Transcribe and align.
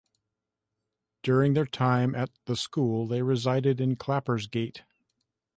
During 1.21 1.53
their 1.53 1.67
time 1.67 2.15
at 2.15 2.31
the 2.45 2.55
school 2.55 3.05
they 3.05 3.21
resided 3.21 3.79
in 3.79 3.97
Clappersgate. 3.97 4.81